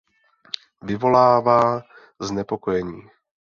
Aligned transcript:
Vyvolává 0.81 1.81
znepokojení. 2.21 3.01